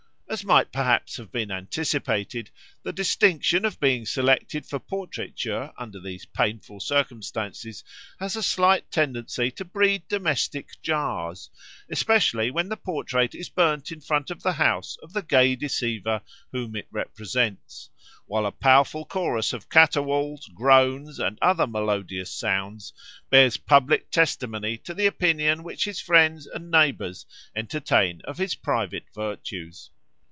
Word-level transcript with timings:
As 0.31 0.45
might 0.45 0.71
perhaps 0.71 1.17
have 1.17 1.29
been 1.29 1.51
anticipated, 1.51 2.49
the 2.83 2.93
distinction 2.93 3.65
of 3.65 3.81
being 3.81 4.05
selected 4.05 4.65
for 4.65 4.79
portraiture 4.79 5.73
under 5.77 5.99
these 5.99 6.23
painful 6.25 6.79
circumstances 6.79 7.83
has 8.17 8.37
a 8.37 8.41
slight 8.41 8.89
tendency 8.89 9.51
to 9.51 9.65
breed 9.65 10.07
domestic 10.07 10.81
jars, 10.81 11.49
especially 11.89 12.49
when 12.49 12.69
the 12.69 12.77
portrait 12.77 13.35
is 13.35 13.49
burnt 13.49 13.91
in 13.91 13.99
front 13.99 14.31
of 14.31 14.41
the 14.41 14.53
house 14.53 14.95
of 15.03 15.11
the 15.11 15.21
gay 15.21 15.53
deceiver 15.53 16.21
whom 16.53 16.77
it 16.77 16.87
represents, 16.91 17.89
while 18.25 18.45
a 18.45 18.53
powerful 18.53 19.03
chorus 19.03 19.51
of 19.51 19.69
caterwauls, 19.69 20.49
groans, 20.55 21.19
and 21.19 21.37
other 21.41 21.67
melodious 21.67 22.31
sounds 22.31 22.93
bears 23.29 23.57
public 23.57 24.09
testimony 24.09 24.77
to 24.77 24.93
the 24.93 25.07
opinion 25.07 25.61
which 25.61 25.83
his 25.83 25.99
friends 25.99 26.47
and 26.47 26.71
neighbours 26.71 27.25
entertain 27.53 28.21
of 28.23 28.37
his 28.37 28.55
private 28.55 29.03
virtues. 29.13 29.89